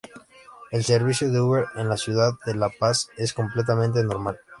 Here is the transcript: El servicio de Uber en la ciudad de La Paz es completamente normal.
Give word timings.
El 0.71 0.83
servicio 0.83 1.31
de 1.31 1.39
Uber 1.41 1.67
en 1.75 1.87
la 1.87 1.95
ciudad 1.95 2.33
de 2.47 2.55
La 2.55 2.69
Paz 2.79 3.09
es 3.17 3.35
completamente 3.35 4.03
normal. 4.03 4.39